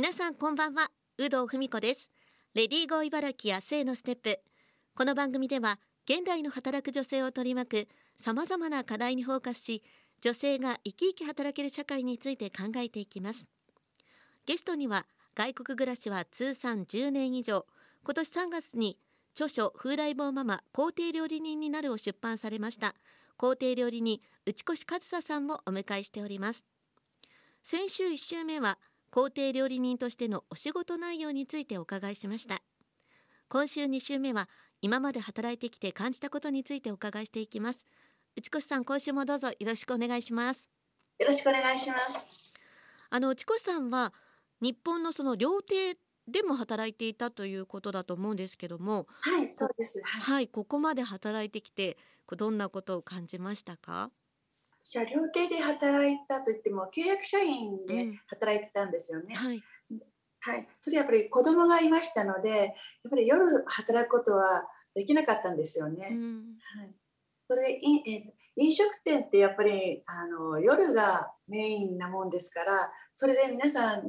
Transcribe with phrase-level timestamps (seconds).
[0.00, 0.92] 皆さんこんばんは。
[1.18, 2.12] 有働文子です。
[2.54, 4.38] レディーゴー茨城や性のステップ。
[4.94, 9.82] この番組では現代の働く女性を取り巻く様々な課題にフォーカスし
[10.20, 13.48] 女性が生き生き働ける社会について考えていきます。
[14.46, 17.66] ゲストには外国暮らしは通算10年以上。
[18.04, 19.00] 今年3月に
[19.32, 22.94] 著書風来坊ママ皇帝料理人になるを出版されました。
[23.36, 26.64] 皇帝料理人内越和沙さんもお迎えしております。
[27.64, 28.78] 先週1週目は
[29.10, 32.62] 皇帝料理人としてのお仕事内容についてお伺いしました。
[33.48, 34.48] 今週2週目は
[34.82, 37.86] 今まで働いてきて感じたことについてお伺いしていきます。
[38.36, 40.68] 内越さん今週もどうぞよろしくお願いします。
[41.18, 42.26] よろしくお願いします。
[43.10, 44.12] あの内越さんは
[44.60, 45.96] 日本のその料亭
[46.26, 50.00] でも働いていたということだと思うんですけどもはいそうです。
[50.04, 51.96] はい、はい、ここまで働いてきて
[52.36, 54.12] どんなことを感じましたか？
[54.82, 59.62] 車両亭で働いたといっても契約社員で働いてたんですよね、うん、はい、
[60.40, 62.70] はい、それやっぱり子供がいましたのでやっ
[63.10, 66.36] ぱり夜働くことはできなかったんですよね、うん、
[66.78, 66.94] はい、
[67.48, 74.02] それえ飲食店ってやっぱりあの夜がメインなもんですからそれで皆さん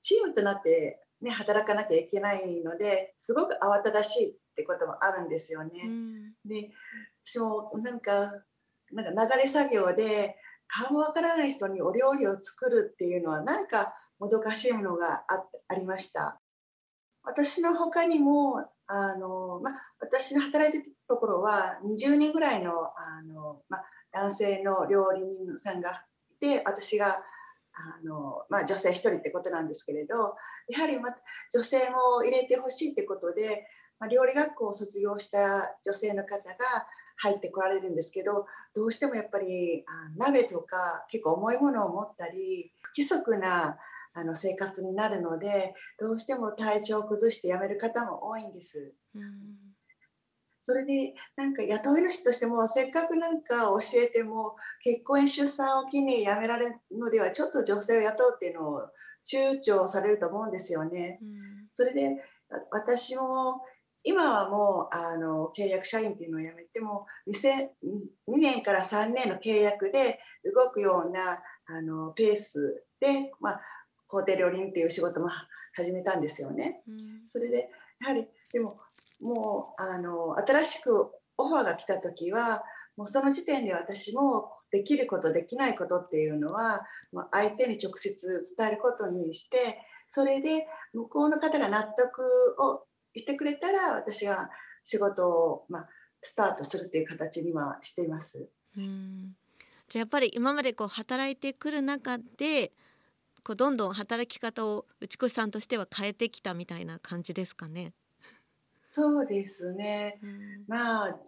[0.00, 5.70] チームとなってね、働かなきゃいけないのですごく慌ただしいってこともあるんですよね。
[5.84, 6.70] うん、で
[7.24, 8.32] 私もなんか
[8.92, 10.36] なんか流れ作業で
[10.68, 15.24] 顔もわからない人にお料理を作るっていうのはなんかもどかしいものが
[15.68, 16.40] ありました。
[17.24, 23.78] 私の他にもあの、ま、私の働いてるところは20人ぐらいのあの、ま、
[24.12, 30.34] 男性の料理人さんがいて私があの、まあ、女性1人ってことなんですけれど
[30.68, 31.10] やはり、ま、
[31.52, 33.66] 女性も入れてほしいってことで、
[34.00, 36.54] ま、料理学校を卒業した女性の方が
[37.18, 43.76] 入ってこられるんですけどどうしてもやっぱりあ鍋とか結構重いものを持ったり不規則な
[44.14, 48.94] あの生活になるのでどうしても体調を崩して辞める方も多いんです。
[49.14, 49.22] うん
[50.60, 54.54] それでなんか雇い主としてもせっかくなんか教えても
[54.84, 58.82] 結婚出産を機に辞められるのではちょっと女性を雇うっていうのを
[59.24, 61.20] 躊躇されると思うんですよね。
[61.22, 61.28] うん、
[61.72, 62.22] それで
[62.70, 63.62] 私も
[64.04, 73.60] 今はもうあの契約社員っていうのを辞めても2年から3年の契約で動くようなあのペースで、まあ、
[74.08, 75.28] ホテル料理人っていう仕事も
[75.74, 76.82] 始めたんですよね。
[76.88, 77.70] うん、それで
[78.00, 78.78] やはりでも
[79.20, 82.62] もうあの新しくオファーが来た時は
[82.96, 86.82] もうその時点で私もできることできないことっていうのは
[87.32, 89.78] 相手に直接伝えることにして
[90.08, 92.22] それで向こうの方が納得
[92.58, 92.82] を
[93.14, 94.50] してくれたら私が
[94.84, 95.88] 仕事を、まあ、
[96.22, 98.48] スタートするっていう形にはしています。
[98.76, 99.36] うん
[99.88, 102.72] じゃあやっぱり今までこう働いてくる中で
[103.42, 107.94] こうどんどん働き方を内越さんとしては変えてきたみたいな感じですかね。
[108.90, 111.18] そうですね、うん、まあ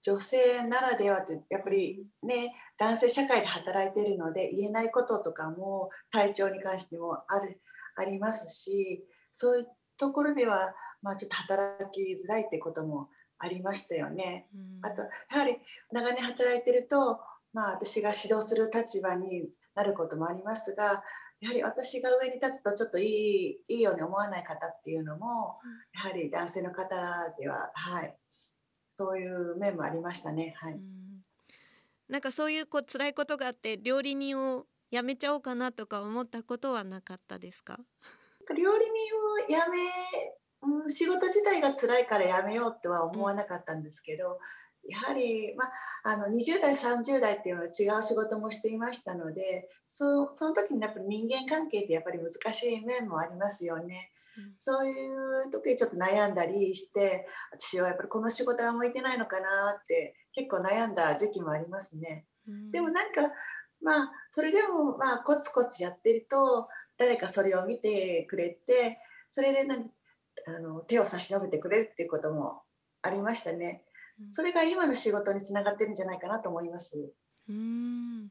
[0.00, 7.60] 女性ならではってやっぱりね男性社会で働いてるので言えないこととかも体調に関してもある
[7.96, 13.08] ありますしそういうところでは、まあ、ちょっと働きづらいってことも
[13.38, 14.48] ありましたよね。
[14.54, 15.08] うん、あとや
[15.40, 15.56] はり
[15.90, 17.20] 長年働いてると、
[17.52, 21.02] まあ、私が指導する立場になることもありますが
[21.42, 25.58] やはり私が上に立つとちょっといいいいように思わない方っていうのも、
[25.92, 26.86] やはり男性の方
[27.36, 28.16] では、はい、
[28.92, 30.54] そういう面もありましたね。
[30.58, 30.78] はい、ん。
[32.08, 37.80] なんかそういうこう辛いことがあって料理人を辞めちゃおうかなとか思ったことはなかったですか
[38.50, 39.78] 料理人を辞め、
[40.62, 44.38] うん、仕事自体が辛いから辞めようとは思わなかったんですけど、
[44.88, 45.64] やはり、ま
[46.04, 54.10] あ、の20代30代っていうのは違う仕事もしていましたのでそその時にやっぱり人間関係ってやっぱり難しい面もありますよね。
[54.36, 62.24] うん、そういう時にちょっと悩んだりして私はやっぱりこの仕事は向いてないのかなって結構悩んだ時期もありますね。
[62.48, 63.20] うん、でもなんか
[63.82, 68.98] まあそれでもまあコツコツやってると誰かそれを見てくれて
[69.30, 69.64] それで
[70.46, 72.62] あの手を差し伸べてくれるっていうことも
[73.02, 73.84] ありましたね。
[74.30, 77.12] それが今の仕事につながってるんじゃないかなと思います。
[77.48, 78.30] うん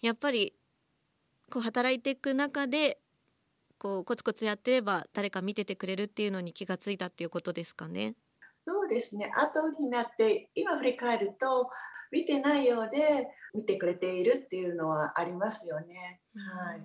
[0.00, 0.54] やっぱり
[1.50, 2.98] こう働いていく中で
[3.78, 8.14] こうコツコツやってれば誰か見ててくれるっていうのに気がついたっていうことですかね。
[8.64, 11.68] そうですね後になって今振り返ると
[12.12, 16.20] 見てないようで見てくれているっていうのはありますよね。
[16.34, 16.82] はい。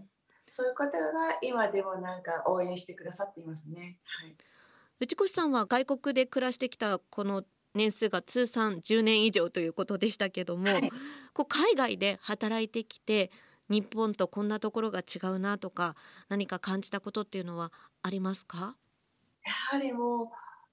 [0.50, 3.98] そういう方が今でもなんか応援してくださっていますね。
[4.22, 4.36] はい。
[5.00, 7.44] 内越さんは外国で暮らしてきたこの
[7.76, 10.92] 年数が通算10年以上ということでしたけども、はい、
[11.34, 13.30] こう海外で働いてきて
[13.70, 15.96] 日本とこんなところが違うなとか
[16.30, 17.72] 何か感じたことっていうのは
[18.02, 18.76] ありますか？
[19.46, 20.28] やはりもう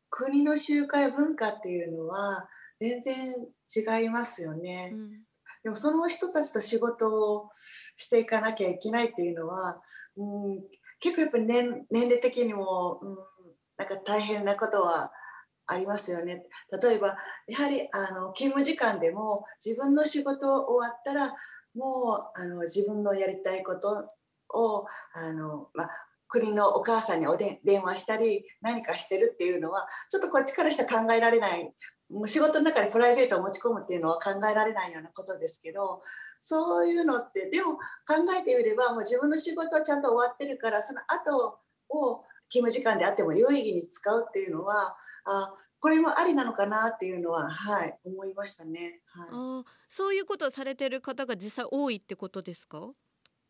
[0.09, 2.49] 国の集会文化っていうのは
[2.81, 3.35] 全然
[3.69, 4.93] 違いますよね。
[4.95, 5.21] うん、
[5.65, 7.51] でもその人たちと仕事を
[7.97, 9.81] していかなきゃいけないっていうのは、
[10.17, 10.23] う
[10.57, 10.61] ん、
[11.01, 13.17] 結構やっぱり年年齢的にも、うん、
[13.79, 15.11] なんか大変なことは
[15.67, 16.45] ありますよね。
[16.83, 17.17] 例えば
[17.49, 21.35] やはりあの勤務時間でも自分の仕事終わったら
[21.75, 24.11] もうあの自分のやりたいこと
[24.51, 25.91] をあの、まあ、
[26.29, 31.73] 国のお母さんにおで電話したり何かしてるっていうのはちょっとこっちからしたら考えられない
[32.27, 36.03] 仕事の中でプライベートを持ち込むっていうのは考えられないようなことですけど
[36.41, 37.81] そういうのってでも考
[38.39, 41.59] えてみればもう自分の仕事はちゃんと終わってるからその後
[41.89, 49.01] を勤務時間であっても有意義に使うっていうのはあこれもありなのかなっていうのははい思いましたね。
[49.07, 52.91] はい、あそういうことをされてる方が実際多いってことですか？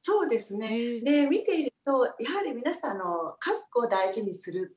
[0.00, 1.00] そうですね。
[1.00, 4.76] で見ているとやはり皆さんの家族を大事にする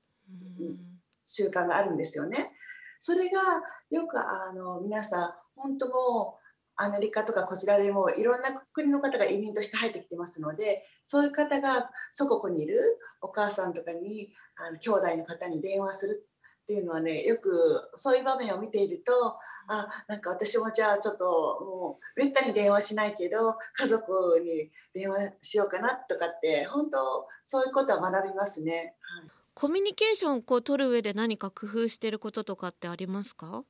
[1.26, 2.52] 習慣があるんですよね。
[3.00, 3.42] それが
[3.90, 6.48] よくあの皆さん本当もう
[6.78, 16.28] アメリカとかこちらでもいろんな国の方が移民として入ってきてますのでそういう方が祖国にいるお母さんとかにあの兄弟の方に電話する
[16.64, 19.38] っていうのはねよくそういう場面を見ていると
[19.70, 28.96] あなんか私もじゃあちょっともうめったに電話しないけど家族に電話しようかなとかって本当そういうことは学びますね。
[29.02, 33.64] はい、コミュニケーションをこう取る上で何か工夫していることとかってありますか？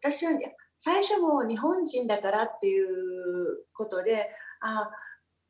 [0.00, 4.30] 私は、ね、最初も日本人だからっていうことで
[4.60, 4.88] あ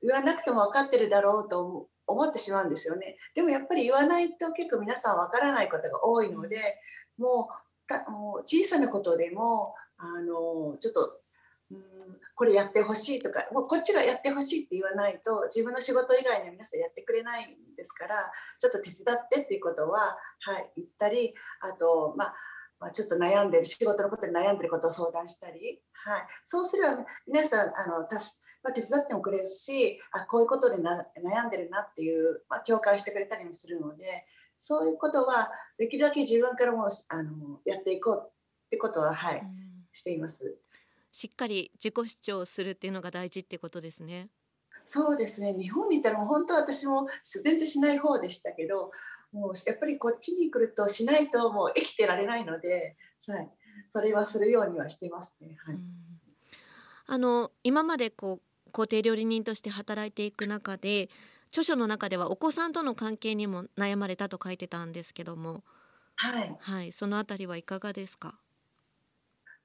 [0.01, 3.19] 言わなくても分かってるだろうと思ってしまうんですよね。
[3.35, 6.57] でもやっぱり言わないと結構皆さん分からないことが多いので
[7.19, 7.51] も
[8.09, 11.21] うもう小さなことでもあのちょっと
[11.71, 12.01] うん
[12.41, 18.15] これやってほしいとかもうこっちがやってほしいって言わないと自分の仕事以外の皆さんやってくれないんですから
[18.59, 22.35] ちょっと手伝ってっていうことは、はい、言ったりあと、まあ、
[22.81, 34.25] まあ、ちょっと悩んでる仕事のことで悩んでることを相談したり、はい、そうすれば皆さんあのたす、まあ、手伝ってもくれるしあこういうことでな悩んでるなっていう、まあ、共感してくれたりもするので
[34.57, 38.31] そういうことはできるだけ自分からもあのやっていこうっ
[38.71, 39.43] てことは、はい、
[39.93, 40.57] しています。
[41.13, 44.31] しっかり自己主張するっていうのが大事ってことですね。
[44.87, 45.55] そうですね。
[45.55, 47.07] 日本にいたら本当私も
[47.43, 48.91] 全然しない方でしたけど、
[49.33, 52.97] もうやっぱりこっちに来るとしないともう生きてられないので、
[53.29, 53.51] はい、
[53.89, 55.57] それはするようにはしてますね。
[55.65, 55.77] はい。
[57.07, 61.11] あの今までこう家庭料理人として働いていく中で
[61.49, 65.65] 著書の中ではお子さんとの関係にも悩まれたと書いてたんですけども、
[66.17, 68.41] はい、はい、そのあたりはいかがですか？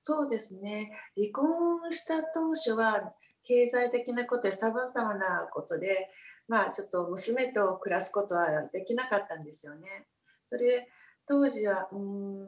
[0.07, 0.92] そうですね。
[1.16, 3.12] 離婚した当初は
[3.44, 6.12] 経済的なことやさまざまなことで、
[6.48, 10.06] まあちょっと娘と暮らすことはできなかったんですよね。
[10.48, 10.88] それで
[11.28, 12.46] 当時はうーん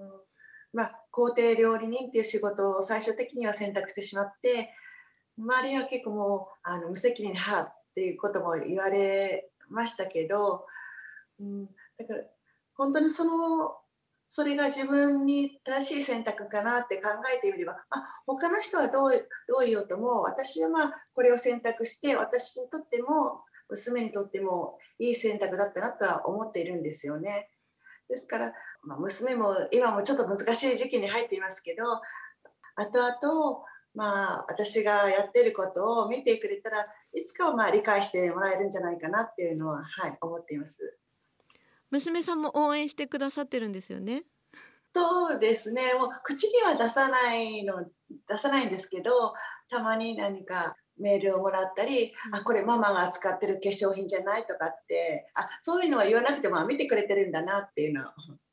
[0.71, 4.69] まあ皇帝料理人っていう仕事を最終的には選択してしまって、
[5.39, 10.67] 周りは結構もうあの無責任なっていうことも言われましたけど、
[11.39, 11.65] うん、
[11.97, 12.23] だから
[12.75, 13.77] 本当にその
[14.27, 27.49] それが自分に正しい選択かなって考えてみれば、あ、他の人はどうどう言おうとも私はまあこれを選択して私にとっても娘にとってもいい選択だったなとは思っているんですよね。
[28.09, 31.83] ですから、まあ、娘も今もちょっと難しい時期に入っていますけど
[32.75, 33.63] 後々
[33.97, 36.85] まあ、私がやってることを見てくれたら
[37.15, 40.99] いつかはまあ理解してもらえるんじゃないかなっていうのは、はい、思っています
[41.89, 44.23] 娘さんも応援してくださってるんですよね？
[44.93, 45.93] そうですね。
[45.93, 47.85] もう口には出さないの
[48.27, 49.33] 出さないんですけど
[49.69, 58.05] たまに何かメールをもらったり、うん、あこれママが使ってる化粧品じゃないとかってあそういうのは言わなくても見てくれてるんだなっていうのを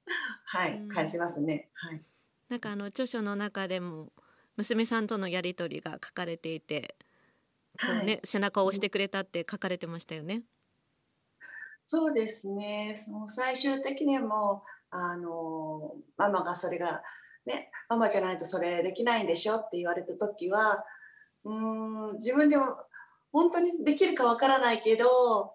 [0.44, 1.70] はい、うん、感じますね。
[1.74, 2.02] はい、
[2.48, 4.12] なんかあの著書の中でも
[4.56, 6.96] 娘さんとのやり取りが書かれていて、
[7.78, 10.42] はい、背中を押してくれたって書かれてましたよね。
[11.84, 12.94] そうですね。
[12.96, 17.02] その最終的にもあのママがそれが
[17.44, 20.84] ねママじゃないとそれできないんでしょって言われた時は
[21.44, 22.64] うん自分でも
[23.32, 25.52] 本当にできるかわからないけど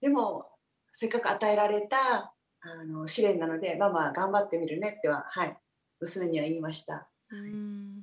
[0.00, 0.44] でも
[0.92, 5.56] せっかく与えられたあの試練なのでママ頑張ってみるねってははい
[6.00, 7.08] 娘には言いました。
[7.30, 8.02] うん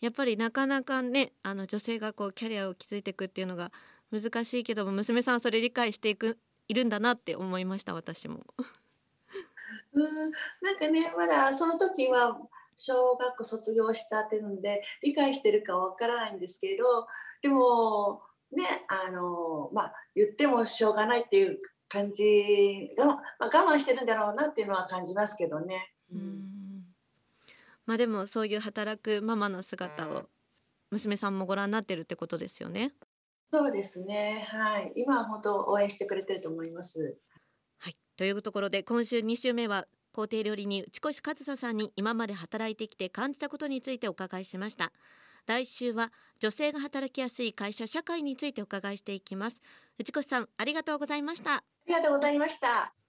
[0.00, 3.72] やっぱりなかなかねあの女性がこうキャリアを築いていくっていうのが
[4.12, 6.38] 難しいけども娘さんそれ理解していく
[6.68, 8.44] いるんだなって思いました私も。
[9.94, 10.30] うん
[10.62, 12.38] なんかねまだその時は
[12.76, 17.06] 小学校卒業したっていうので理解してるかわからないんですけど
[17.42, 18.22] でも
[18.52, 18.64] ね
[19.06, 21.58] あのまあ言ってもしょうがないっていう
[21.88, 25.92] 感じが、まあ、我慢してるんだろうなっていうのは感じますけどね。
[26.12, 26.84] うん
[27.86, 30.28] まあでもそういう働くママの姿を
[30.90, 32.92] 娘さんもご覧になってるってことですよね。
[33.52, 34.46] そうですね。
[34.48, 34.92] はい。
[34.96, 37.18] 今は本当応援してくれてると思います。
[37.78, 37.96] はい。
[38.16, 44.92] というところで今週2週目は工程料理人内越和沙さんに今まで働いてきて感じたことについてお伺いしました。
[45.46, 49.62] 来週は女性が働きやすい会社社会についてお伺いしていきます。
[49.98, 51.56] 内越さんありがとうございました。
[51.56, 52.98] ありがとうございました。